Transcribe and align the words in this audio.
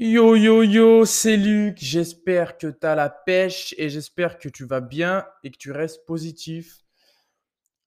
Yo 0.00 0.36
yo 0.36 0.62
yo, 0.62 1.04
c'est 1.04 1.36
Luc. 1.36 1.78
J'espère 1.78 2.56
que 2.56 2.68
tu 2.68 2.86
as 2.86 2.94
la 2.94 3.10
pêche 3.10 3.74
et 3.78 3.88
j'espère 3.88 4.38
que 4.38 4.48
tu 4.48 4.64
vas 4.64 4.80
bien 4.80 5.26
et 5.42 5.50
que 5.50 5.56
tu 5.56 5.72
restes 5.72 6.06
positif. 6.06 6.84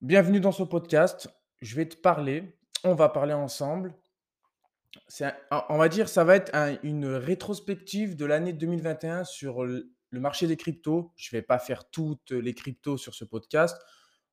Bienvenue 0.02 0.42
dans 0.42 0.52
ce 0.52 0.64
podcast. 0.64 1.30
Je 1.62 1.74
vais 1.74 1.88
te 1.88 1.96
parler. 1.96 2.60
On 2.84 2.96
va 2.96 3.08
parler 3.08 3.32
ensemble. 3.32 3.96
On 5.70 5.78
va 5.78 5.88
dire, 5.88 6.10
ça 6.10 6.26
va 6.26 6.36
être 6.36 6.52
une 6.84 7.06
rétrospective 7.06 8.18
de 8.18 8.26
l'année 8.26 8.52
2021 8.52 9.24
sur 9.24 9.64
le 9.64 9.90
marché 10.12 10.48
des 10.48 10.58
cryptos. 10.58 11.14
Je 11.16 11.34
ne 11.34 11.40
vais 11.40 11.46
pas 11.46 11.60
faire 11.60 11.90
toutes 11.92 12.32
les 12.32 12.54
cryptos 12.54 12.98
sur 12.98 13.16
ce 13.16 13.24
podcast. 13.24 13.82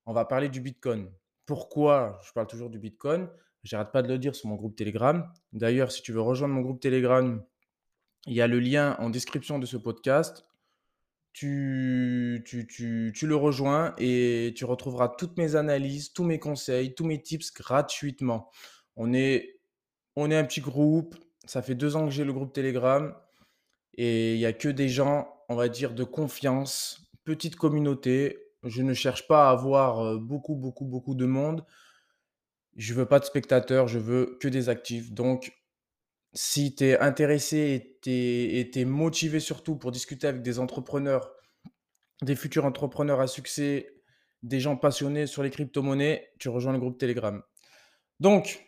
On 0.05 0.11
va 0.11 0.25
parler 0.25 0.49
du 0.49 0.59
Bitcoin. 0.59 1.09
Pourquoi 1.45 2.19
je 2.27 2.33
parle 2.33 2.47
toujours 2.47 2.69
du 2.69 2.77
Bitcoin? 2.77 3.29
J'arrête 3.63 3.93
pas 3.93 4.01
de 4.01 4.09
le 4.09 4.17
dire 4.17 4.35
sur 4.35 4.49
mon 4.49 4.55
groupe 4.55 4.75
Telegram. 4.75 5.31
D'ailleurs, 5.53 5.93
si 5.93 6.01
tu 6.01 6.11
veux 6.11 6.19
rejoindre 6.19 6.55
mon 6.55 6.61
groupe 6.61 6.81
Telegram, 6.81 7.41
il 8.25 8.33
y 8.33 8.41
a 8.41 8.47
le 8.47 8.59
lien 8.59 8.95
en 8.99 9.09
description 9.09 9.59
de 9.59 9.65
ce 9.65 9.77
podcast. 9.77 10.45
Tu, 11.33 12.43
tu, 12.45 12.67
tu, 12.67 13.13
tu, 13.15 13.27
le 13.27 13.35
rejoins 13.35 13.93
et 13.97 14.53
tu 14.55 14.65
retrouveras 14.65 15.09
toutes 15.09 15.37
mes 15.37 15.55
analyses, 15.55 16.11
tous 16.11 16.23
mes 16.23 16.39
conseils, 16.39 16.95
tous 16.95 17.05
mes 17.05 17.21
tips 17.21 17.53
gratuitement. 17.53 18.49
On 18.95 19.13
est, 19.13 19.59
on 20.15 20.31
est 20.31 20.35
un 20.35 20.43
petit 20.43 20.61
groupe. 20.61 21.15
Ça 21.45 21.61
fait 21.61 21.75
deux 21.75 21.95
ans 21.95 22.05
que 22.05 22.11
j'ai 22.11 22.25
le 22.25 22.33
groupe 22.33 22.51
Telegram 22.51 23.15
et 23.95 24.35
il 24.35 24.37
n'y 24.37 24.45
a 24.45 24.53
que 24.53 24.69
des 24.69 24.89
gens, 24.89 25.27
on 25.49 25.55
va 25.55 25.69
dire, 25.69 25.93
de 25.93 26.03
confiance, 26.03 27.09
petite 27.23 27.55
communauté. 27.55 28.37
Je 28.63 28.81
ne 28.81 28.93
cherche 28.93 29.27
pas 29.27 29.47
à 29.47 29.51
avoir 29.51 29.99
euh, 29.99 30.17
beaucoup, 30.17 30.55
beaucoup, 30.55 30.85
beaucoup 30.85 31.15
de 31.15 31.25
monde. 31.25 31.65
Je 32.75 32.93
veux 32.93 33.05
pas 33.05 33.19
de 33.19 33.25
spectateurs, 33.25 33.87
je 33.87 33.99
veux 33.99 34.37
que 34.39 34.47
des 34.47 34.69
actifs. 34.69 35.11
Donc, 35.11 35.53
si 36.33 36.75
tu 36.75 36.85
es 36.85 36.99
intéressé 36.99 37.99
et 38.05 38.71
tu 38.71 38.79
es, 38.79 38.85
motivé 38.85 39.39
surtout 39.39 39.75
pour 39.75 39.91
discuter 39.91 40.27
avec 40.27 40.41
des 40.41 40.59
entrepreneurs, 40.59 41.31
des 42.21 42.35
futurs 42.35 42.65
entrepreneurs 42.65 43.19
à 43.19 43.27
succès, 43.27 44.01
des 44.43 44.59
gens 44.59 44.77
passionnés 44.77 45.27
sur 45.27 45.43
les 45.43 45.49
crypto-monnaies, 45.49 46.31
tu 46.39 46.49
rejoins 46.49 46.73
le 46.73 46.79
groupe 46.79 46.97
Telegram. 46.97 47.41
Donc, 48.19 48.65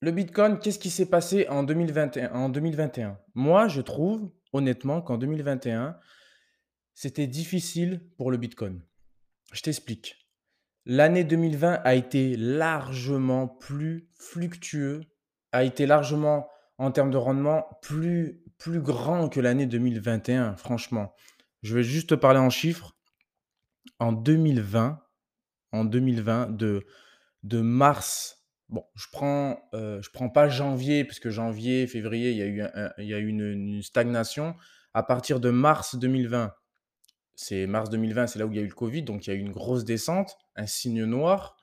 le 0.00 0.10
Bitcoin, 0.10 0.58
qu'est-ce 0.58 0.78
qui 0.78 0.90
s'est 0.90 1.10
passé 1.10 1.46
en 1.48 1.62
2021, 1.62 2.32
en 2.32 2.48
2021 2.48 3.18
Moi, 3.34 3.68
je 3.68 3.80
trouve 3.80 4.32
honnêtement 4.52 5.02
qu'en 5.02 5.18
2021, 5.18 5.98
c'était 6.94 7.26
difficile 7.26 8.00
pour 8.16 8.30
le 8.30 8.36
Bitcoin. 8.36 8.82
Je 9.52 9.62
t'explique. 9.62 10.16
L'année 10.86 11.24
2020 11.24 11.82
a 11.84 11.94
été 11.94 12.36
largement 12.36 13.46
plus 13.46 14.08
fluctueux 14.14 15.02
a 15.52 15.64
été 15.64 15.86
largement, 15.86 16.48
en 16.78 16.90
termes 16.90 17.10
de 17.10 17.16
rendement, 17.16 17.66
plus, 17.82 18.42
plus 18.58 18.80
grand 18.80 19.28
que 19.28 19.40
l'année 19.40 19.66
2021, 19.66 20.56
franchement. 20.56 21.14
Je 21.62 21.74
vais 21.74 21.82
juste 21.82 22.10
te 22.10 22.14
parler 22.14 22.38
en 22.38 22.50
chiffres. 22.50 22.96
En 23.98 24.12
2020, 24.12 25.02
en 25.72 25.84
2020, 25.84 26.56
de, 26.56 26.86
de 27.42 27.60
mars, 27.60 28.46
bon, 28.68 28.84
je 28.94 29.06
prends, 29.12 29.60
euh, 29.74 30.00
prends 30.12 30.30
pas 30.30 30.48
janvier, 30.48 31.04
parce 31.04 31.20
que 31.20 31.30
janvier, 31.30 31.86
février, 31.86 32.30
il 32.30 32.36
y 32.36 32.42
a 32.42 32.46
eu, 32.46 32.62
il 32.98 33.06
y 33.06 33.14
a 33.14 33.18
eu 33.18 33.26
une, 33.26 33.42
une 33.42 33.82
stagnation. 33.82 34.54
À 34.94 35.02
partir 35.02 35.40
de 35.40 35.50
mars 35.50 35.96
2020, 35.96 36.52
c'est 37.34 37.66
mars 37.66 37.88
2020, 37.90 38.26
c'est 38.26 38.38
là 38.38 38.46
où 38.46 38.52
il 38.52 38.56
y 38.56 38.58
a 38.58 38.62
eu 38.62 38.68
le 38.68 38.74
Covid, 38.74 39.02
donc 39.02 39.26
il 39.26 39.30
y 39.30 39.32
a 39.32 39.36
eu 39.36 39.40
une 39.40 39.52
grosse 39.52 39.84
descente, 39.84 40.36
un 40.56 40.66
signe 40.66 41.04
noir. 41.04 41.56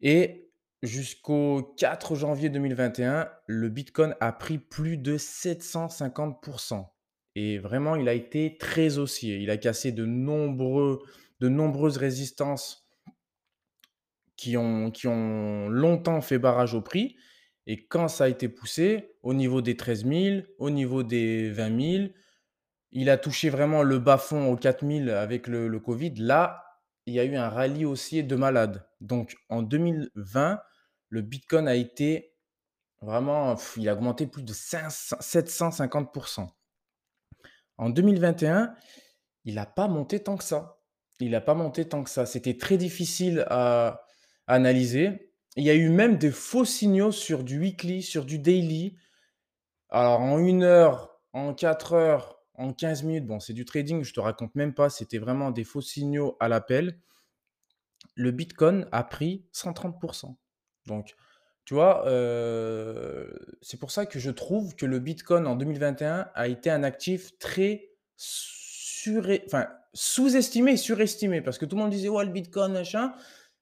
Et 0.00 0.47
Jusqu'au 0.82 1.74
4 1.76 2.14
janvier 2.14 2.50
2021, 2.50 3.28
le 3.46 3.68
Bitcoin 3.68 4.14
a 4.20 4.32
pris 4.32 4.58
plus 4.58 4.96
de 4.96 5.18
750% 5.18 6.86
et 7.34 7.58
vraiment, 7.58 7.94
il 7.94 8.08
a 8.08 8.14
été 8.14 8.58
très 8.58 8.98
haussier. 8.98 9.38
Il 9.38 9.50
a 9.50 9.56
cassé 9.56 9.92
de 9.92 10.04
nombreux 10.04 11.00
de 11.40 11.48
nombreuses 11.48 11.96
résistances 11.96 12.88
qui 14.36 14.56
ont 14.56 14.90
qui 14.90 15.06
ont 15.06 15.68
longtemps 15.68 16.20
fait 16.20 16.38
barrage 16.38 16.74
au 16.74 16.80
prix 16.82 17.16
et 17.66 17.86
quand 17.86 18.08
ça 18.08 18.24
a 18.24 18.28
été 18.28 18.48
poussé, 18.48 19.16
au 19.22 19.34
niveau 19.34 19.60
des 19.62 19.76
13 19.76 20.06
000, 20.06 20.40
au 20.58 20.70
niveau 20.70 21.02
des 21.02 21.50
20 21.50 21.80
000, 21.98 22.08
il 22.92 23.10
a 23.10 23.18
touché 23.18 23.50
vraiment 23.50 23.82
le 23.82 23.98
bas-fond 23.98 24.50
aux 24.50 24.56
4 24.56 24.86
000 24.86 25.10
avec 25.10 25.46
le 25.46 25.68
le 25.68 25.80
covid. 25.80 26.14
Là, 26.16 26.64
il 27.06 27.14
y 27.14 27.20
a 27.20 27.24
eu 27.24 27.36
un 27.36 27.48
rallye 27.48 27.84
haussier 27.84 28.22
de 28.22 28.36
malade. 28.36 28.86
Donc 29.00 29.36
en 29.48 29.62
2020, 29.62 30.60
le 31.08 31.22
Bitcoin 31.22 31.68
a 31.68 31.74
été 31.74 32.34
vraiment, 33.00 33.56
il 33.76 33.88
a 33.88 33.94
augmenté 33.94 34.26
plus 34.26 34.42
de 34.42 34.52
750%. 34.52 36.48
En 37.78 37.90
2021, 37.90 38.74
il 39.44 39.54
n'a 39.54 39.66
pas 39.66 39.88
monté 39.88 40.22
tant 40.22 40.36
que 40.36 40.44
ça. 40.44 40.80
Il 41.20 41.30
n'a 41.30 41.40
pas 41.40 41.54
monté 41.54 41.88
tant 41.88 42.04
que 42.04 42.10
ça. 42.10 42.26
C'était 42.26 42.58
très 42.58 42.76
difficile 42.76 43.44
à 43.48 44.04
analyser. 44.46 45.32
Il 45.56 45.64
y 45.64 45.70
a 45.70 45.74
eu 45.74 45.88
même 45.88 46.18
des 46.18 46.30
faux 46.30 46.64
signaux 46.64 47.12
sur 47.12 47.44
du 47.44 47.58
weekly, 47.58 48.02
sur 48.02 48.24
du 48.24 48.38
daily. 48.38 48.96
Alors 49.90 50.20
en 50.20 50.38
une 50.38 50.62
heure, 50.62 51.20
en 51.32 51.54
quatre 51.54 51.94
heures, 51.94 52.38
en 52.54 52.72
15 52.72 53.04
minutes, 53.04 53.26
bon, 53.26 53.40
c'est 53.40 53.52
du 53.52 53.64
trading, 53.64 54.02
je 54.02 54.12
te 54.12 54.20
raconte 54.20 54.54
même 54.54 54.74
pas, 54.74 54.90
c'était 54.90 55.18
vraiment 55.18 55.50
des 55.50 55.64
faux 55.64 55.80
signaux 55.80 56.36
à 56.40 56.48
l'appel. 56.48 57.00
Le 58.14 58.32
Bitcoin 58.32 58.88
a 58.90 59.04
pris 59.04 59.46
130%. 59.54 60.36
Donc, 60.88 61.14
tu 61.64 61.74
vois, 61.74 62.02
c'est 63.60 63.78
pour 63.78 63.90
ça 63.90 64.06
que 64.06 64.18
je 64.18 64.30
trouve 64.30 64.74
que 64.74 64.86
le 64.86 64.98
Bitcoin 64.98 65.46
en 65.46 65.54
2021 65.54 66.28
a 66.34 66.48
été 66.48 66.70
un 66.70 66.82
actif 66.82 67.38
très 67.38 67.90
sous-estimé 69.92 70.76
surestimé. 70.78 71.42
Parce 71.42 71.58
que 71.58 71.66
tout 71.66 71.76
le 71.76 71.82
monde 71.82 71.90
disait, 71.90 72.08
ouais, 72.08 72.24
le 72.24 72.32
Bitcoin, 72.32 72.72
machin. 72.72 73.12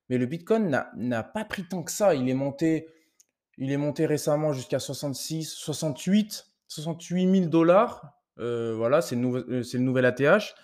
Mais 0.09 0.19
le 0.19 0.27
Bitcoin 0.27 0.85
n'a 0.97 1.23
pas 1.25 1.45
pris 1.45 1.65
tant 1.65 1.83
que 1.83 1.91
ça. 1.91 2.15
Il 2.15 2.29
est 2.29 2.35
monté, 2.35 2.87
il 3.59 3.73
est 3.73 3.77
monté 3.77 4.07
récemment 4.07 4.53
jusqu'à 4.53 4.79
66, 4.79 5.51
68, 5.51 6.47
68 6.69 7.39
000 7.39 7.47
dollars. 7.47 8.15
voilà, 8.37 9.03
c'est 9.03 9.17
le, 9.17 9.79
nouvel 9.79 10.05
ATH. 10.05 10.55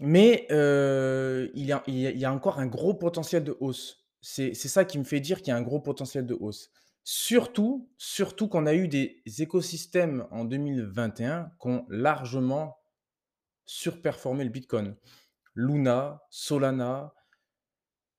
Mais 0.00 0.46
il 0.50 1.64
y 1.64 2.24
a 2.24 2.32
encore 2.32 2.58
un 2.58 2.66
gros 2.66 2.94
potentiel 2.94 3.44
de 3.44 3.56
hausse. 3.60 4.07
C'est 4.20 4.54
ça 4.54 4.84
qui 4.84 4.98
me 4.98 5.04
fait 5.04 5.20
dire 5.20 5.38
qu'il 5.38 5.48
y 5.48 5.50
a 5.52 5.56
un 5.56 5.62
gros 5.62 5.80
potentiel 5.80 6.26
de 6.26 6.34
hausse. 6.34 6.70
Surtout, 7.04 7.88
surtout 7.96 8.48
qu'on 8.48 8.66
a 8.66 8.74
eu 8.74 8.88
des 8.88 9.22
écosystèmes 9.38 10.26
en 10.30 10.44
2021 10.44 11.52
qui 11.60 11.68
ont 11.68 11.86
largement 11.88 12.76
surperformé 13.64 14.44
le 14.44 14.50
Bitcoin. 14.50 14.96
Luna, 15.54 16.22
Solana, 16.30 17.14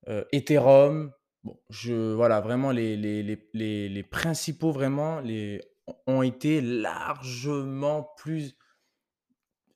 euh, 0.07 0.23
Ethereum, 0.31 1.11
bon, 1.43 1.59
je, 1.69 2.13
voilà, 2.13 2.41
vraiment 2.41 2.71
les, 2.71 2.97
les, 2.97 3.23
les, 3.53 4.03
principaux 4.03 4.71
vraiment 4.71 5.19
les, 5.19 5.61
ont 6.07 6.21
été 6.21 6.61
largement 6.61 8.09
plus, 8.17 8.57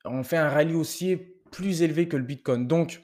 ont 0.06 0.24
fait 0.24 0.38
un 0.38 0.50
rallye 0.50 0.76
haussier 0.76 1.18
plus 1.52 1.82
élevé 1.82 2.08
que 2.08 2.18
le 2.18 2.24
Bitcoin. 2.24 2.68
Donc, 2.68 3.04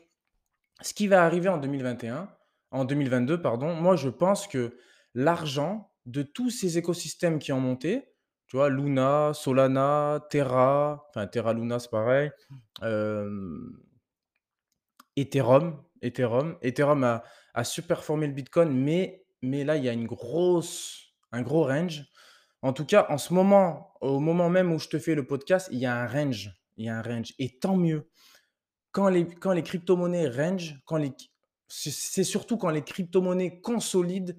ce 0.82 0.94
qui 0.94 1.08
va 1.08 1.24
arriver 1.24 1.50
en 1.50 1.58
2021, 1.58 2.30
en 2.72 2.86
2022, 2.86 3.42
pardon, 3.42 3.74
moi 3.74 3.96
je 3.96 4.10
pense 4.10 4.48
que 4.48 4.78
l'argent 5.14 5.92
de 6.06 6.22
tous 6.24 6.50
ces 6.50 6.78
écosystèmes 6.78 7.40
qui 7.40 7.52
ont 7.52 7.60
monté, 7.60 8.14
tu 8.48 8.58
vois, 8.58 8.70
Luna, 8.70 9.32
Solana, 9.34 10.26
Terra, 10.30 11.06
enfin 11.10 11.28
Terra 11.28 11.54
Luna 11.54 11.80
c'est 11.80 11.92
pareil, 11.92 12.32
Ethereum, 15.16 15.84
Ethereum, 16.02 16.58
Ethereum 16.62 17.04
a, 17.04 17.24
a 17.54 17.64
superformé 17.64 18.28
le 18.28 18.34
Bitcoin, 18.34 18.72
mais, 18.72 19.26
mais 19.42 19.64
là 19.64 19.76
il 19.78 19.84
y 19.84 19.90
a 19.90 19.94
une 19.94 20.08
grosse, 20.08 21.14
un 21.32 21.42
gros 21.42 21.66
range. 21.66 22.06
En 22.62 22.74
tout 22.74 22.86
cas, 22.86 23.06
en 23.10 23.18
ce 23.18 23.34
moment, 23.34 23.94
au 24.02 24.20
moment 24.20 24.50
même 24.50 24.72
où 24.74 24.80
je 24.80 24.90
te 24.90 25.00
fais 25.00 25.16
le 25.16 25.26
podcast, 25.26 25.70
il 25.72 25.80
y 25.80 25.86
a 25.86 25.96
un 25.96 26.08
range, 26.08 26.52
il 26.78 26.86
y 26.86 26.90
a 26.90 26.98
un 26.98 27.02
range, 27.02 27.34
et 27.40 27.58
tant 27.60 27.78
mieux. 27.78 28.10
Quand 28.92 29.08
les, 29.08 29.26
quand 29.26 29.54
les 29.54 29.64
crypto-monnaies 29.64 30.28
range, 30.28 30.76
quand 30.86 30.98
les, 30.98 31.12
c'est 31.70 32.24
surtout 32.24 32.58
quand 32.58 32.72
les 32.72 32.84
crypto-monnaies 32.84 33.62
consolident 33.62 34.34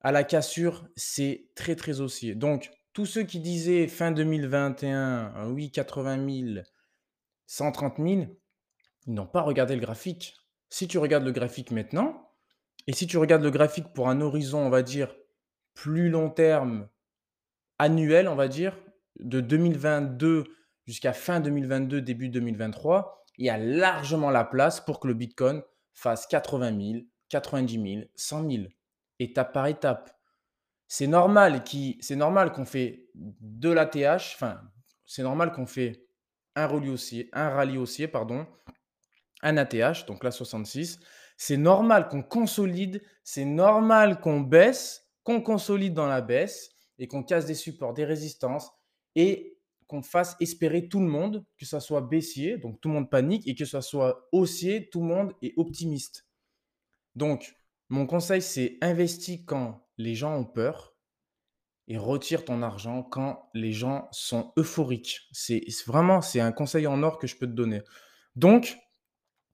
à 0.00 0.12
la 0.12 0.24
cassure, 0.24 0.88
c'est 0.96 1.50
très 1.54 1.76
très 1.76 2.00
haussier. 2.00 2.34
Donc, 2.34 2.70
tous 2.92 3.06
ceux 3.06 3.22
qui 3.22 3.38
disaient 3.38 3.86
fin 3.86 4.10
2021, 4.10 5.50
oui, 5.50 5.70
80 5.70 6.54
000, 6.54 6.64
130 7.46 7.96
000, 7.98 8.08
ils 9.06 9.14
n'ont 9.14 9.26
pas 9.26 9.42
regardé 9.42 9.76
le 9.76 9.80
graphique. 9.80 10.36
Si 10.68 10.88
tu 10.88 10.98
regardes 10.98 11.24
le 11.24 11.32
graphique 11.32 11.70
maintenant, 11.70 12.28
et 12.86 12.92
si 12.92 13.06
tu 13.06 13.16
regardes 13.16 13.42
le 13.42 13.50
graphique 13.50 13.92
pour 13.92 14.08
un 14.08 14.20
horizon, 14.20 14.58
on 14.66 14.70
va 14.70 14.82
dire, 14.82 15.14
plus 15.74 16.10
long 16.10 16.30
terme, 16.30 16.88
annuel, 17.78 18.26
on 18.26 18.34
va 18.34 18.48
dire, 18.48 18.76
de 19.20 19.40
2022 19.40 20.44
jusqu'à 20.86 21.12
fin 21.12 21.38
2022, 21.40 22.00
début 22.00 22.30
2023, 22.30 23.24
il 23.38 23.46
y 23.46 23.50
a 23.50 23.58
largement 23.58 24.30
la 24.30 24.44
place 24.44 24.80
pour 24.80 24.98
que 24.98 25.06
le 25.06 25.14
Bitcoin 25.14 25.62
fasse 26.00 26.26
80 26.26 26.92
000, 26.92 27.04
90 27.28 27.92
000, 27.94 28.04
100 28.14 28.50
000, 28.50 28.64
étape 29.18 29.52
par 29.52 29.66
étape. 29.66 30.10
C'est 30.88 31.06
normal 31.06 31.62
qu'on 32.52 32.64
fait 32.64 33.10
de 33.14 33.70
l'ATH, 33.70 34.32
enfin, 34.34 34.60
c'est 35.04 35.22
normal 35.22 35.52
qu'on 35.52 35.66
fait 35.66 36.06
un 36.56 36.66
rallye 36.66 36.88
haussier 36.88 37.28
un 37.32 37.50
rallye 37.50 37.78
haussier, 37.78 38.08
pardon, 38.08 38.46
un 39.42 39.56
ATH, 39.56 40.06
donc 40.06 40.24
là 40.24 40.30
66. 40.30 40.98
C'est 41.36 41.56
normal 41.56 42.08
qu'on 42.08 42.22
consolide, 42.22 43.02
c'est 43.22 43.44
normal 43.44 44.20
qu'on 44.20 44.40
baisse, 44.40 45.06
qu'on 45.22 45.42
consolide 45.42 45.94
dans 45.94 46.06
la 46.06 46.22
baisse 46.22 46.70
et 46.98 47.08
qu'on 47.08 47.22
casse 47.22 47.46
des 47.46 47.54
supports, 47.54 47.94
des 47.94 48.04
résistances 48.04 48.72
et 49.14 49.59
qu'on 49.90 50.02
fasse 50.02 50.36
espérer 50.38 50.88
tout 50.88 51.00
le 51.00 51.08
monde, 51.08 51.44
que 51.58 51.66
ça 51.66 51.80
soit 51.80 52.00
baissier, 52.00 52.58
donc 52.58 52.80
tout 52.80 52.88
le 52.88 52.94
monde 52.94 53.10
panique, 53.10 53.46
et 53.48 53.56
que 53.56 53.64
ça 53.64 53.82
soit 53.82 54.28
haussier, 54.30 54.88
tout 54.88 55.00
le 55.00 55.08
monde 55.08 55.32
est 55.42 55.52
optimiste. 55.56 56.28
Donc, 57.16 57.56
mon 57.88 58.06
conseil, 58.06 58.40
c'est 58.40 58.78
investis 58.82 59.40
quand 59.44 59.84
les 59.98 60.14
gens 60.14 60.36
ont 60.36 60.44
peur 60.44 60.94
et 61.88 61.98
retire 61.98 62.44
ton 62.44 62.62
argent 62.62 63.02
quand 63.02 63.50
les 63.52 63.72
gens 63.72 64.06
sont 64.12 64.52
euphoriques. 64.56 65.22
C'est 65.32 65.64
vraiment, 65.86 66.22
c'est 66.22 66.38
un 66.38 66.52
conseil 66.52 66.86
en 66.86 67.02
or 67.02 67.18
que 67.18 67.26
je 67.26 67.36
peux 67.36 67.48
te 67.48 67.52
donner. 67.52 67.82
Donc, 68.36 68.78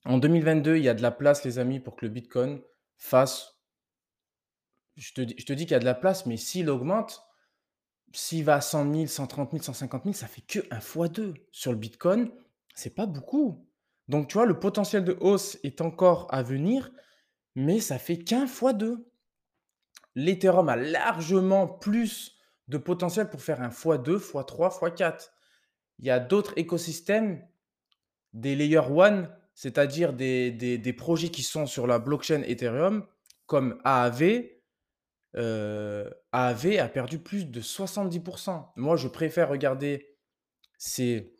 en 0.04 0.18
2022, 0.18 0.76
il 0.76 0.84
y 0.84 0.90
a 0.90 0.94
de 0.94 1.00
la 1.00 1.12
place, 1.12 1.44
les 1.44 1.58
amis, 1.58 1.80
pour 1.80 1.96
que 1.96 2.04
le 2.04 2.12
Bitcoin 2.12 2.60
fasse. 2.98 3.58
Je 4.96 5.14
te, 5.14 5.22
je 5.22 5.46
te 5.46 5.54
dis 5.54 5.64
qu'il 5.64 5.72
y 5.72 5.76
a 5.76 5.80
de 5.80 5.86
la 5.86 5.94
place, 5.94 6.26
mais 6.26 6.36
s'il 6.36 6.68
augmente, 6.68 7.25
s'il 8.16 8.44
va 8.44 8.54
à 8.56 8.60
100 8.62 8.92
000, 8.92 9.06
130 9.06 9.50
000, 9.50 9.62
150 9.62 10.04
000, 10.04 10.14
ça 10.14 10.26
fait 10.26 10.40
que 10.40 10.60
1 10.70 10.80
fois 10.80 11.08
2. 11.08 11.34
Sur 11.52 11.72
le 11.72 11.78
Bitcoin, 11.78 12.30
c'est 12.74 12.94
pas 12.94 13.04
beaucoup. 13.04 13.68
Donc, 14.08 14.28
tu 14.28 14.34
vois, 14.34 14.46
le 14.46 14.58
potentiel 14.58 15.04
de 15.04 15.16
hausse 15.20 15.58
est 15.64 15.82
encore 15.82 16.26
à 16.30 16.42
venir, 16.42 16.90
mais 17.54 17.78
ça 17.78 17.98
fait 17.98 18.18
qu'un 18.18 18.46
fois 18.46 18.72
2. 18.72 19.06
L'Ethereum 20.14 20.70
a 20.70 20.76
largement 20.76 21.68
plus 21.68 22.38
de 22.68 22.78
potentiel 22.78 23.28
pour 23.28 23.42
faire 23.42 23.60
un 23.60 23.68
x2, 23.68 24.19
x3, 24.19 24.78
x4. 24.80 25.28
Il 25.98 26.06
y 26.06 26.10
a 26.10 26.19
d'autres 26.19 26.54
écosystèmes, 26.56 27.46
des 28.32 28.56
layer 28.56 28.78
1, 28.78 29.28
c'est-à-dire 29.54 30.14
des, 30.14 30.50
des, 30.50 30.92
projets 30.94 31.28
qui 31.28 31.42
sont 31.42 31.66
sur 31.66 31.86
la 31.86 31.98
blockchain 31.98 32.42
Ethereum, 32.46 33.06
comme 33.44 33.78
AAV. 33.84 34.56
Euh, 35.38 36.10
a 36.32 36.54
perdu 36.88 37.18
plus 37.18 37.46
de 37.46 37.60
70%. 37.60 38.68
Moi, 38.76 38.96
je 38.96 39.08
préfère 39.08 39.48
regarder 39.48 40.16
ces, 40.78 41.36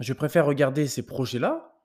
je 0.00 0.12
préfère 0.12 0.46
regarder 0.46 0.86
ces 0.86 1.04
projets-là 1.04 1.78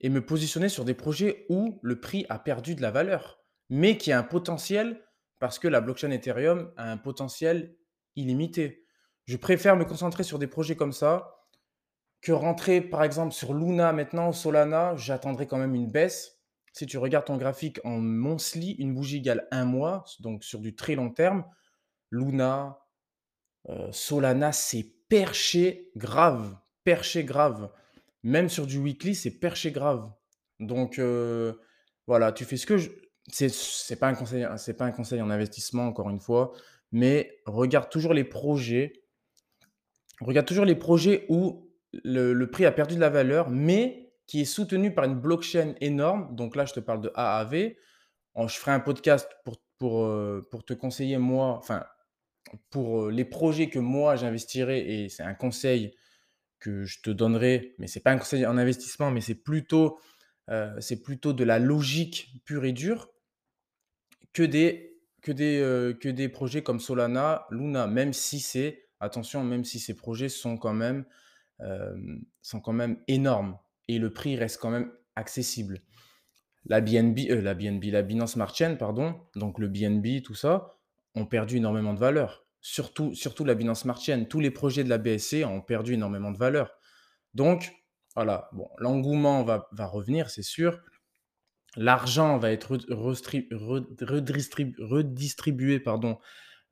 et 0.00 0.08
me 0.08 0.24
positionner 0.24 0.68
sur 0.68 0.84
des 0.84 0.94
projets 0.94 1.46
où 1.48 1.78
le 1.82 2.00
prix 2.00 2.26
a 2.28 2.38
perdu 2.38 2.74
de 2.74 2.82
la 2.82 2.90
valeur, 2.90 3.42
mais 3.68 3.96
qui 3.96 4.12
a 4.12 4.18
un 4.18 4.22
potentiel 4.22 5.02
parce 5.38 5.58
que 5.58 5.68
la 5.68 5.80
blockchain 5.80 6.10
Ethereum 6.10 6.72
a 6.76 6.90
un 6.90 6.96
potentiel 6.96 7.76
illimité. 8.16 8.84
Je 9.24 9.36
préfère 9.36 9.76
me 9.76 9.84
concentrer 9.84 10.22
sur 10.22 10.38
des 10.38 10.46
projets 10.46 10.76
comme 10.76 10.92
ça 10.92 11.36
que 12.22 12.32
rentrer 12.32 12.82
par 12.82 13.02
exemple 13.02 13.32
sur 13.32 13.54
Luna 13.54 13.92
maintenant 13.92 14.32
Solana, 14.32 14.94
j'attendrai 14.96 15.46
quand 15.46 15.56
même 15.56 15.74
une 15.74 15.90
baisse. 15.90 16.39
Si 16.72 16.86
tu 16.86 16.98
regardes 16.98 17.26
ton 17.26 17.36
graphique 17.36 17.80
en 17.84 17.98
monthly, 17.98 18.72
une 18.72 18.94
bougie 18.94 19.18
égale 19.18 19.48
un 19.50 19.64
mois, 19.64 20.04
donc 20.20 20.44
sur 20.44 20.60
du 20.60 20.74
très 20.76 20.94
long 20.94 21.10
terme, 21.10 21.44
Luna, 22.10 22.78
euh, 23.68 23.90
Solana, 23.92 24.52
c'est 24.52 24.94
perché 25.08 25.90
grave, 25.96 26.56
perché 26.84 27.24
grave. 27.24 27.70
Même 28.22 28.48
sur 28.48 28.66
du 28.66 28.78
weekly, 28.78 29.14
c'est 29.14 29.38
perché 29.38 29.72
grave. 29.72 30.10
Donc 30.60 30.98
euh, 30.98 31.54
voilà, 32.06 32.32
tu 32.32 32.44
fais 32.44 32.56
ce 32.56 32.66
que 32.66 32.76
je, 32.76 32.90
c'est 33.28 33.98
pas 33.98 34.08
un 34.08 34.14
conseil, 34.14 34.44
hein, 34.44 34.56
c'est 34.56 34.74
pas 34.74 34.84
un 34.84 34.92
conseil 34.92 35.20
en 35.20 35.30
investissement 35.30 35.86
encore 35.86 36.10
une 36.10 36.20
fois, 36.20 36.52
mais 36.92 37.40
regarde 37.46 37.90
toujours 37.90 38.14
les 38.14 38.24
projets. 38.24 39.04
Regarde 40.20 40.46
toujours 40.46 40.64
les 40.64 40.74
projets 40.74 41.24
où 41.28 41.70
le, 42.04 42.44
prix 42.46 42.66
a 42.66 42.72
perdu 42.72 42.94
de 42.94 43.00
la 43.00 43.08
valeur, 43.08 43.50
mais 43.50 43.99
qui 44.30 44.42
est 44.42 44.44
soutenu 44.44 44.94
par 44.94 45.06
une 45.06 45.16
blockchain 45.16 45.74
énorme. 45.80 46.36
Donc 46.36 46.54
là, 46.54 46.64
je 46.64 46.72
te 46.72 46.78
parle 46.78 47.00
de 47.00 47.10
AAV. 47.16 47.74
je 48.46 48.56
ferai 48.56 48.70
un 48.70 48.78
podcast 48.78 49.28
pour, 49.44 49.56
pour, 49.76 50.04
euh, 50.04 50.48
te 50.64 50.72
conseiller, 50.72 51.18
moi, 51.18 51.56
enfin, 51.56 51.84
pour 52.70 53.06
euh, 53.06 53.10
les 53.10 53.24
projets 53.24 53.68
que 53.68 53.80
moi 53.80 54.14
j'investirai, 54.14 55.02
et 55.02 55.08
c'est 55.08 55.24
un 55.24 55.34
conseil 55.34 55.96
que 56.60 56.84
je 56.84 57.02
te 57.02 57.10
donnerai, 57.10 57.74
mais 57.78 57.88
c'est 57.88 57.98
pas 57.98 58.12
un 58.12 58.18
conseil 58.18 58.46
en 58.46 58.56
investissement, 58.56 59.10
mais 59.10 59.20
c'est 59.20 59.34
plutôt, 59.34 59.98
euh, 60.48 60.78
plutôt 61.02 61.32
de 61.32 61.42
la 61.42 61.58
logique 61.58 62.40
pure 62.44 62.64
et 62.64 62.72
dure 62.72 63.08
que 64.32 64.44
des, 64.44 65.02
que 65.22 65.32
des, 65.32 65.96
que 66.00 66.08
des 66.08 66.28
projets 66.28 66.62
comme 66.62 66.78
Solana, 66.78 67.48
Luna, 67.50 67.88
même 67.88 68.12
si 68.12 68.38
c'est, 68.38 68.90
attention, 69.00 69.42
même 69.42 69.64
si 69.64 69.80
ces 69.80 69.96
projets 69.96 70.28
sont 70.28 70.56
quand 70.56 70.72
même, 70.72 71.04
sont 72.42 72.60
quand 72.60 72.72
même 72.72 73.02
énormes 73.08 73.58
et 73.94 73.98
le 73.98 74.12
prix 74.12 74.36
reste 74.36 74.58
quand 74.60 74.70
même 74.70 74.92
accessible. 75.16 75.82
La 76.66 76.80
BNB, 76.80 77.30
euh, 77.30 77.40
la 77.40 78.02
Binance 78.02 78.32
Smart 78.32 78.54
Chain, 78.54 78.76
pardon, 78.76 79.20
donc 79.34 79.58
le 79.58 79.68
BNB, 79.68 80.22
tout 80.22 80.34
ça, 80.34 80.76
ont 81.14 81.26
perdu 81.26 81.56
énormément 81.56 81.94
de 81.94 81.98
valeur. 81.98 82.46
Surtout, 82.60 83.14
la 83.44 83.54
Binance 83.54 83.80
Smart 83.80 84.00
Chain. 84.00 84.24
Tous 84.24 84.40
les 84.40 84.50
projets 84.50 84.84
de 84.84 84.90
la 84.90 84.98
BSC 84.98 85.44
ont 85.44 85.62
perdu 85.62 85.94
énormément 85.94 86.30
de 86.30 86.36
valeur. 86.36 86.70
Donc, 87.32 87.72
voilà, 88.14 88.50
bon, 88.52 88.68
l'engouement 88.78 89.42
va, 89.44 89.68
va 89.72 89.86
revenir, 89.86 90.28
c'est 90.30 90.42
sûr. 90.42 90.80
L'argent 91.76 92.36
va 92.38 92.50
être 92.50 92.76
redistribué, 94.80 95.80
pardon, 95.80 96.18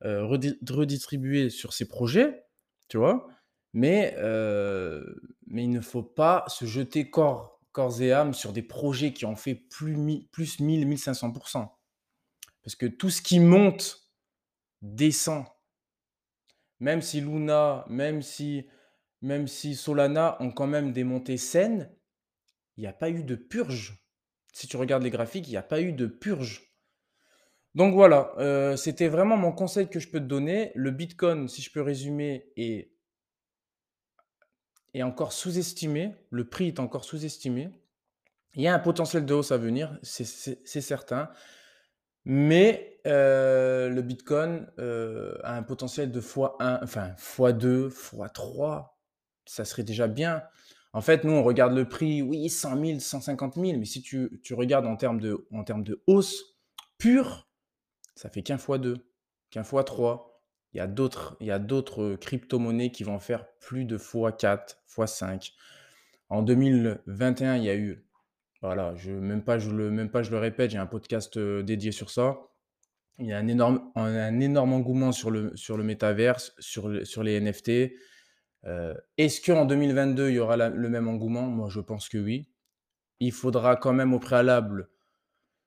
euh, 0.05 0.25
redistribué 0.25 1.49
sur 1.49 1.73
ces 1.73 1.87
projets, 1.87 2.43
tu 2.89 2.97
vois. 2.97 3.27
Mais, 3.73 4.15
euh, 4.17 5.03
mais 5.47 5.63
il 5.63 5.69
ne 5.69 5.81
faut 5.81 6.03
pas 6.03 6.45
se 6.47 6.65
jeter 6.65 7.09
corps, 7.09 7.61
corps 7.71 8.01
et 8.01 8.11
âme 8.11 8.33
sur 8.33 8.51
des 8.51 8.63
projets 8.63 9.13
qui 9.13 9.25
ont 9.25 9.35
fait 9.35 9.55
plus, 9.55 9.95
plus 10.31 10.59
1000, 10.59 10.87
1500%. 10.87 11.69
Parce 12.63 12.75
que 12.75 12.85
tout 12.85 13.09
ce 13.09 13.21
qui 13.21 13.39
monte 13.39 14.11
descend. 14.81 15.45
Même 16.79 17.01
si 17.01 17.21
Luna, 17.21 17.85
même 17.89 18.21
si, 18.21 18.65
Solana 19.75 20.37
ont 20.41 20.51
quand 20.51 20.67
même 20.67 20.93
des 20.93 21.03
montées 21.03 21.37
saines, 21.37 21.91
il 22.77 22.81
n'y 22.81 22.87
a 22.87 22.93
pas 22.93 23.09
eu 23.09 23.23
de 23.23 23.35
purge 23.35 23.99
si 24.53 24.67
tu 24.67 24.77
regardes 24.77 25.03
les 25.03 25.09
graphiques, 25.09 25.47
il 25.47 25.51
n'y 25.51 25.57
a 25.57 25.63
pas 25.63 25.81
eu 25.81 25.93
de 25.93 26.05
purge. 26.05 26.73
Donc 27.75 27.93
voilà, 27.93 28.33
euh, 28.39 28.75
c'était 28.75 29.07
vraiment 29.07 29.37
mon 29.37 29.51
conseil 29.51 29.89
que 29.89 29.99
je 29.99 30.09
peux 30.09 30.19
te 30.19 30.25
donner. 30.25 30.71
Le 30.75 30.91
Bitcoin, 30.91 31.47
si 31.47 31.61
je 31.61 31.71
peux 31.71 31.81
résumer, 31.81 32.51
est, 32.57 32.91
est 34.93 35.03
encore 35.03 35.33
sous-estimé. 35.33 36.15
Le 36.29 36.47
prix 36.47 36.67
est 36.67 36.79
encore 36.79 37.03
sous-estimé. 37.03 37.69
Il 38.55 38.63
y 38.63 38.67
a 38.67 38.73
un 38.73 38.79
potentiel 38.79 39.25
de 39.25 39.33
hausse 39.33 39.51
à 39.51 39.57
venir, 39.57 39.97
c'est 40.01 40.25
certain. 40.81 41.29
Mais 42.25 42.99
euh, 43.07 43.89
le 43.89 44.01
Bitcoin 44.01 44.67
euh, 44.79 45.37
a 45.43 45.55
un 45.55 45.63
potentiel 45.63 46.11
de 46.11 46.19
x1, 46.19 46.83
enfin 46.83 47.13
x2, 47.17 47.89
x3. 47.89 48.89
Ça 49.45 49.65
serait 49.65 49.83
déjà 49.83 50.07
bien. 50.07 50.43
En 50.93 51.01
fait, 51.01 51.23
nous, 51.23 51.33
on 51.33 51.43
regarde 51.43 51.73
le 51.73 51.87
prix, 51.87 52.21
oui, 52.21 52.49
100 52.49 52.85
000, 52.85 52.99
150 52.99 53.55
000, 53.55 53.77
mais 53.77 53.85
si 53.85 54.01
tu, 54.01 54.29
regardes 54.51 54.87
en 54.87 54.95
termes, 54.95 55.19
de, 55.19 56.03
hausse 56.07 56.43
pure, 56.97 57.47
ça 58.15 58.29
fait 58.29 58.41
qu'un 58.41 58.57
fois 58.57 58.79
deux, 58.79 58.97
qu'un 59.51 59.63
fois 59.63 59.83
trois. 59.83 60.28
Il 60.73 60.77
y 60.77 60.81
a 60.81 60.87
d'autres, 60.87 61.35
il 61.39 61.47
y 61.47 61.51
a 61.51 61.59
d'autres 61.59 62.15
crypto-monnaies 62.15 62.91
qui 62.91 63.03
vont 63.03 63.19
faire 63.19 63.45
plus 63.59 63.85
de 63.85 63.97
fois 63.97 64.31
4, 64.31 64.81
fois 64.85 65.07
5. 65.07 65.53
En 66.29 66.43
2021, 66.43 67.57
il 67.57 67.63
y 67.63 67.69
a 67.69 67.75
eu, 67.75 68.05
voilà, 68.61 68.93
même, 69.07 69.43
pas, 69.43 69.57
je 69.57 69.71
le, 69.71 69.89
même 69.89 70.11
pas 70.11 70.21
je 70.21 70.31
le 70.31 70.37
répète, 70.37 70.71
j'ai 70.71 70.77
un 70.77 70.85
podcast 70.85 71.37
euh, 71.37 71.63
dédié 71.63 71.91
sur 71.91 72.11
ça. 72.11 72.37
Il 73.17 73.25
y 73.25 73.33
a 73.33 73.37
un 73.37 73.47
énorme, 73.47 73.91
un 73.95 74.39
énorme 74.39 74.73
engouement 74.73 75.11
sur 75.11 75.31
le, 75.31 75.55
sur 75.55 75.75
le 75.75 75.83
métaverse, 75.83 76.53
sur, 76.59 77.05
sur 77.05 77.23
les 77.23 77.39
NFT. 77.39 77.91
Euh, 78.65 78.93
est-ce 79.17 79.41
qu'en 79.41 79.65
2022, 79.65 80.29
il 80.29 80.35
y 80.35 80.39
aura 80.39 80.55
le 80.55 80.89
même 80.89 81.07
engouement? 81.07 81.47
Moi, 81.47 81.67
je 81.69 81.79
pense 81.81 82.07
que 82.07 82.17
oui. 82.17 82.49
Il 83.19 83.31
faudra 83.33 83.75
quand 83.75 83.91
même 83.91 84.13
au 84.13 84.19
préalable 84.19 84.89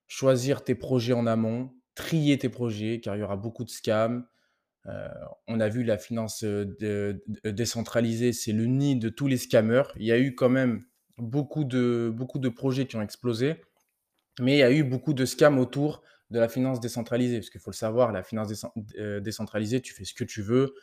choisir 0.06 0.64
tes 0.64 0.74
projets 0.74 1.12
en 1.12 1.26
amont, 1.26 1.74
trier 1.94 2.38
tes 2.38 2.48
projets, 2.48 3.00
car 3.00 3.16
il 3.16 3.20
y 3.20 3.22
aura 3.22 3.36
beaucoup 3.36 3.64
de 3.64 3.70
scams. 3.70 4.26
Euh, 4.86 5.08
on 5.46 5.60
a 5.60 5.68
vu 5.68 5.84
la 5.84 5.96
finance 5.96 6.42
euh, 6.44 7.14
décentralisée, 7.44 8.32
c'est 8.32 8.52
le 8.52 8.66
nid 8.66 8.96
de 8.96 9.08
tous 9.08 9.28
les 9.28 9.36
scammers. 9.36 9.84
Il 9.96 10.06
y 10.06 10.12
a 10.12 10.18
eu 10.18 10.34
quand 10.34 10.48
même 10.48 10.82
beaucoup 11.18 11.64
de, 11.64 12.12
beaucoup 12.14 12.38
de 12.38 12.48
projets 12.48 12.86
qui 12.86 12.96
ont 12.96 13.02
explosé, 13.02 13.62
mais 14.40 14.54
il 14.54 14.58
y 14.58 14.62
a 14.62 14.72
eu 14.72 14.82
beaucoup 14.82 15.14
de 15.14 15.24
scams 15.24 15.58
autour 15.58 16.02
de 16.30 16.38
la 16.38 16.48
finance 16.48 16.80
décentralisée. 16.80 17.38
Parce 17.38 17.50
qu'il 17.50 17.60
faut 17.60 17.70
le 17.70 17.76
savoir, 17.76 18.12
la 18.12 18.22
finance 18.22 18.48
décentralisée, 19.20 19.80
tu 19.80 19.94
fais 19.94 20.04
ce 20.04 20.14
que 20.14 20.24
tu 20.24 20.42
veux. 20.42 20.74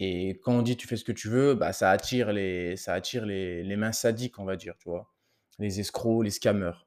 Et 0.00 0.40
quand 0.42 0.52
on 0.52 0.62
dit 0.62 0.76
tu 0.76 0.86
fais 0.86 0.96
ce 0.96 1.04
que 1.04 1.12
tu 1.12 1.28
veux, 1.28 1.54
bah, 1.54 1.72
ça 1.72 1.90
attire 1.90 2.32
les, 2.32 2.76
ça 2.76 2.94
attire 2.94 3.26
les, 3.26 3.76
mains 3.76 3.92
sadiques, 3.92 4.38
on 4.38 4.44
va 4.44 4.56
dire, 4.56 4.74
tu 4.78 4.88
vois. 4.88 5.12
Les 5.58 5.80
escrocs, 5.80 6.24
les 6.24 6.30
scammers. 6.30 6.86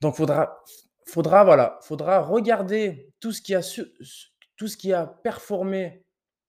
Donc, 0.00 0.14
faudra, 0.14 0.62
faudra, 1.04 1.44
voilà, 1.44 1.78
faudra 1.82 2.20
regarder 2.20 3.12
tout 3.20 3.32
ce 3.32 3.42
qui 3.42 3.54
a 3.54 3.62
tout 4.58 4.66
ce 4.66 4.76
qui 4.76 4.92
a 4.92 5.06
performé 5.06 6.04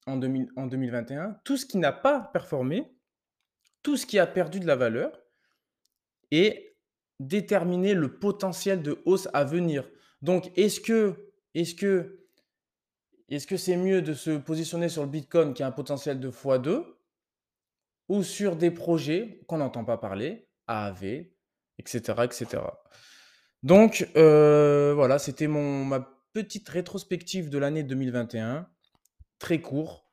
en 0.07 0.17
2021, 0.17 1.39
tout 1.45 1.55
ce 1.55 1.65
qui 1.65 1.77
n'a 1.77 1.93
pas 1.93 2.19
performé, 2.19 2.91
tout 3.83 3.95
ce 3.95 4.05
qui 4.05 4.19
a 4.19 4.27
perdu 4.27 4.59
de 4.59 4.67
la 4.67 4.75
valeur 4.75 5.17
et 6.31 6.75
déterminer 7.19 7.93
le 7.93 8.17
potentiel 8.19 8.81
de 8.81 8.99
hausse 9.05 9.29
à 9.33 9.43
venir. 9.43 9.89
Donc, 10.21 10.51
est-ce 10.57 10.81
que, 10.81 11.29
c'est 13.57 13.77
mieux 13.77 14.01
de 14.01 14.13
se 14.13 14.37
positionner 14.37 14.89
sur 14.89 15.03
le 15.03 15.09
Bitcoin 15.09 15.53
qui 15.53 15.61
a 15.61 15.67
un 15.67 15.71
potentiel 15.71 16.19
de 16.19 16.31
x2 16.31 16.83
ou 18.09 18.23
sur 18.23 18.55
des 18.55 18.71
projets 18.71 19.41
qu'on 19.47 19.57
n'entend 19.57 19.85
pas 19.85 19.97
parler, 19.97 20.47
AAV, 20.67 21.27
etc., 21.77 21.99
etc. 22.23 22.63
Donc, 23.61 24.09
euh, 24.15 24.93
voilà, 24.95 25.19
c'était 25.19 25.47
mon, 25.47 25.85
petite 26.33 26.67
rétrospective 26.69 27.49
de 27.49 27.57
l'année 27.57 27.83
2021, 27.83 28.67
très 29.39 29.61
court. 29.61 30.11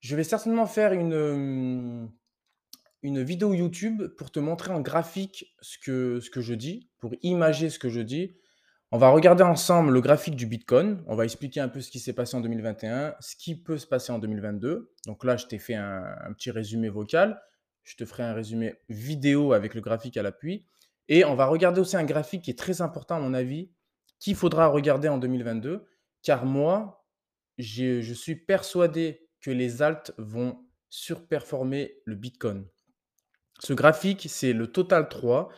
Je 0.00 0.16
vais 0.16 0.24
certainement 0.24 0.66
faire 0.66 0.92
une, 0.92 2.10
une 3.02 3.22
vidéo 3.22 3.52
YouTube 3.54 4.08
pour 4.16 4.30
te 4.30 4.40
montrer 4.40 4.72
en 4.72 4.80
graphique 4.80 5.54
ce 5.60 5.78
que, 5.78 6.20
ce 6.20 6.30
que 6.30 6.40
je 6.40 6.54
dis, 6.54 6.90
pour 6.98 7.14
imager 7.22 7.70
ce 7.70 7.78
que 7.78 7.88
je 7.88 8.00
dis. 8.00 8.36
On 8.94 8.98
va 8.98 9.08
regarder 9.08 9.42
ensemble 9.42 9.90
le 9.90 10.02
graphique 10.02 10.36
du 10.36 10.46
Bitcoin. 10.46 11.02
On 11.06 11.16
va 11.16 11.24
expliquer 11.24 11.60
un 11.60 11.68
peu 11.68 11.80
ce 11.80 11.90
qui 11.90 11.98
s'est 11.98 12.12
passé 12.12 12.36
en 12.36 12.40
2021, 12.42 13.14
ce 13.20 13.36
qui 13.36 13.60
peut 13.60 13.78
se 13.78 13.86
passer 13.86 14.12
en 14.12 14.18
2022. 14.18 14.92
Donc 15.06 15.24
là, 15.24 15.38
je 15.38 15.46
t'ai 15.46 15.58
fait 15.58 15.74
un, 15.74 16.04
petit 16.36 16.50
résumé 16.50 16.90
vocal. 16.90 17.40
Je 17.84 17.96
te 17.96 18.04
ferai 18.04 18.22
un 18.22 18.34
résumé 18.34 18.74
vidéo 18.90 19.54
avec 19.54 19.74
le 19.74 19.80
graphique 19.80 20.18
à 20.18 20.22
l'appui. 20.22 20.66
Et 21.08 21.24
on 21.24 21.34
va 21.34 21.46
regarder 21.46 21.80
aussi 21.80 21.96
un 21.96 22.04
graphique 22.04 22.42
qui 22.42 22.50
est 22.50 22.58
très 22.58 22.82
important 22.82 23.16
à 23.16 23.20
mon 23.20 23.32
avis, 23.32 23.72
qu'il 24.22 24.36
faudra 24.36 24.68
regarder 24.68 25.08
en 25.08 25.18
2022, 25.18 25.84
car 26.22 26.44
moi, 26.44 27.04
je 27.58 28.12
suis 28.12 28.36
persuadé 28.36 29.28
que 29.40 29.50
les 29.50 29.82
alts 29.82 30.12
vont 30.16 30.64
surperformer 30.90 31.96
le 32.04 32.14
Bitcoin. 32.14 32.64
Ce 33.58 33.72
graphique, 33.72 34.26
c'est 34.28 34.52
le 34.52 34.68
total 34.68 35.08
3. 35.08 35.48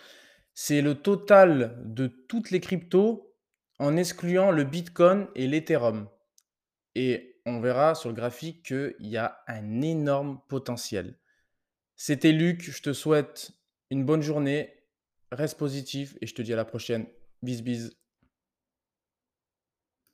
C'est 0.55 0.81
le 0.81 0.95
total 0.95 1.79
de 1.85 2.07
toutes 2.07 2.51
les 2.51 2.61
cryptos 2.61 3.37
en 3.79 3.99
excluant 3.99 4.51
le 4.51 4.65
Bitcoin 4.65 5.29
et 5.35 5.47
l'Ethereum. 5.47 6.09
Et 6.95 7.41
on 7.45 7.61
verra 7.61 7.95
sur 7.95 8.09
le 8.09 8.15
graphique 8.15 8.65
qu'il 8.67 8.95
y 9.01 9.19
a 9.19 9.41
un 9.47 9.83
énorme 9.83 10.41
potentiel. 10.49 11.19
C'était 11.97 12.33
Luc, 12.33 12.63
je 12.63 12.81
te 12.81 12.95
souhaite 12.95 13.53
une 13.91 14.07
bonne 14.07 14.23
journée, 14.23 14.73
reste 15.33 15.59
positif 15.59 16.17
et 16.23 16.27
je 16.27 16.35
te 16.35 16.41
dis 16.41 16.55
à 16.55 16.57
la 16.57 16.65
prochaine. 16.65 17.07
Bis 17.43 17.63
bis. 17.63 17.91